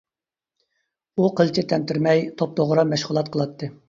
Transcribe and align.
ئۇ 1.17 1.29
قىلچە 1.39 1.63
تەمتىرىمەي 1.71 2.25
توپتوغرا 2.41 2.87
مەشغۇلات 2.95 3.31
قىلاتتى. 3.37 3.71